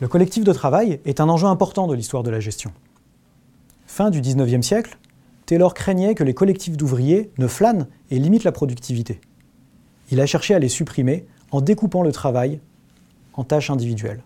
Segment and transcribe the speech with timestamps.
[0.00, 2.70] Le collectif de travail est un enjeu important de l'histoire de la gestion.
[3.86, 4.96] Fin du XIXe siècle,
[5.44, 9.20] Taylor craignait que les collectifs d'ouvriers ne flânent et limitent la productivité.
[10.12, 12.60] Il a cherché à les supprimer en découpant le travail
[13.34, 14.22] en tâches individuelles.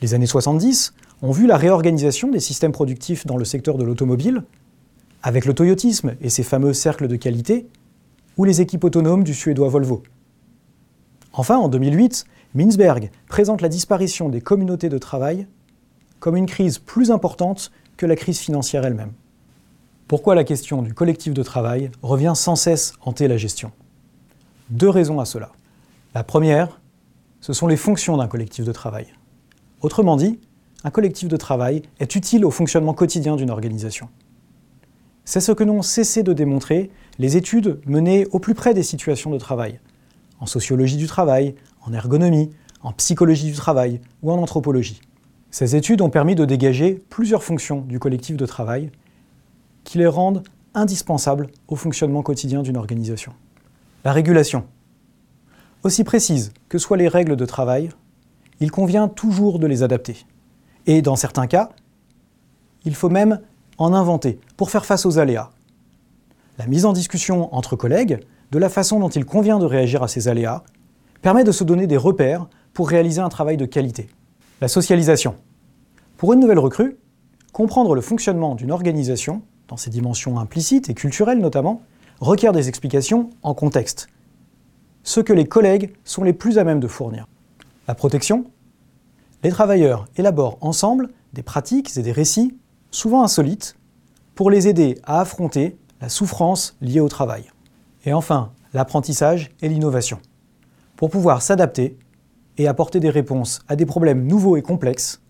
[0.00, 4.42] Les années 70 ont vu la réorganisation des systèmes productifs dans le secteur de l'automobile,
[5.22, 7.68] avec le toyotisme et ses fameux cercles de qualité,
[8.36, 10.02] ou les équipes autonomes du suédois Volvo.
[11.32, 15.46] Enfin, en 2008, Mintzberg présente la disparition des communautés de travail
[16.20, 19.12] comme une crise plus importante que la crise financière elle-même.
[20.06, 23.72] Pourquoi la question du collectif de travail revient sans cesse hanter la gestion?
[24.68, 25.50] Deux raisons à cela.
[26.14, 26.80] La première,
[27.40, 29.06] ce sont les fonctions d'un collectif de travail.
[29.80, 30.38] Autrement dit,
[30.84, 34.10] un collectif de travail est utile au fonctionnement quotidien d'une organisation.
[35.24, 39.30] C'est ce que n'ont cessé de démontrer les études menées au plus près des situations
[39.30, 39.80] de travail,
[40.38, 42.50] en sociologie du travail, en ergonomie,
[42.82, 45.00] en psychologie du travail ou en anthropologie.
[45.50, 48.90] Ces études ont permis de dégager plusieurs fonctions du collectif de travail
[49.84, 50.42] qui les rendent
[50.74, 53.32] indispensables au fonctionnement quotidien d'une organisation.
[54.04, 54.64] La régulation.
[55.82, 57.90] Aussi précises que soient les règles de travail,
[58.60, 60.24] il convient toujours de les adapter.
[60.86, 61.70] Et dans certains cas,
[62.84, 63.40] il faut même
[63.78, 65.50] en inventer pour faire face aux aléas.
[66.58, 68.20] La mise en discussion entre collègues
[68.50, 70.62] de la façon dont il convient de réagir à ces aléas
[71.22, 74.08] permet de se donner des repères pour réaliser un travail de qualité.
[74.60, 75.36] La socialisation.
[76.16, 76.98] Pour une nouvelle recrue,
[77.52, 81.82] comprendre le fonctionnement d'une organisation, dans ses dimensions implicites et culturelles notamment,
[82.20, 84.08] requiert des explications en contexte,
[85.04, 87.26] ce que les collègues sont les plus à même de fournir.
[87.88, 88.44] La protection.
[89.42, 92.56] Les travailleurs élaborent ensemble des pratiques et des récits,
[92.90, 93.76] souvent insolites,
[94.34, 97.50] pour les aider à affronter la souffrance liée au travail.
[98.04, 100.20] Et enfin, l'apprentissage et l'innovation.
[101.02, 101.98] Pour pouvoir s'adapter
[102.58, 105.20] et apporter des réponses à des problèmes nouveaux et complexes,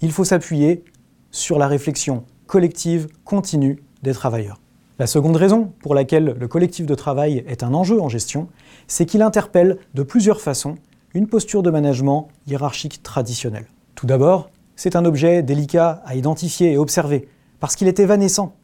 [0.00, 0.82] il faut s'appuyer
[1.30, 4.62] sur la réflexion collective continue des travailleurs.
[4.98, 8.48] La seconde raison pour laquelle le collectif de travail est un enjeu en gestion,
[8.88, 10.76] c'est qu'il interpelle de plusieurs façons
[11.12, 13.66] une posture de management hiérarchique traditionnelle.
[13.96, 18.54] Tout d'abord, c'est un objet délicat à identifier et observer, parce qu'il est évanescent,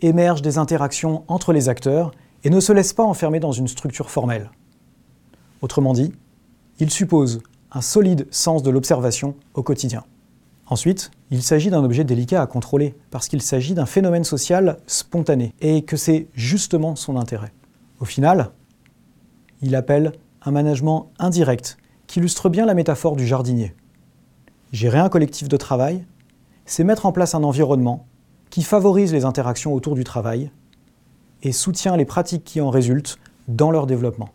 [0.00, 2.12] émerge des interactions entre les acteurs
[2.44, 4.48] et ne se laisse pas enfermer dans une structure formelle.
[5.62, 6.12] Autrement dit,
[6.78, 7.40] il suppose
[7.72, 10.04] un solide sens de l'observation au quotidien.
[10.68, 15.54] Ensuite, il s'agit d'un objet délicat à contrôler, parce qu'il s'agit d'un phénomène social spontané,
[15.60, 17.52] et que c'est justement son intérêt.
[18.00, 18.50] Au final,
[19.62, 20.12] il appelle
[20.42, 23.74] un management indirect, qui illustre bien la métaphore du jardinier.
[24.72, 26.04] Gérer un collectif de travail,
[26.64, 28.06] c'est mettre en place un environnement
[28.50, 30.50] qui favorise les interactions autour du travail
[31.42, 33.18] et soutient les pratiques qui en résultent
[33.48, 34.30] dans leur développement.